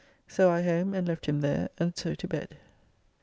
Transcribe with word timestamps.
So 0.27 0.49
I 0.49 0.63
home 0.63 0.95
and 0.95 1.07
left 1.07 1.27
him 1.27 1.41
there, 1.41 1.69
and 1.77 1.95
so 1.95 2.15
to 2.15 2.27
bed. 2.27 2.57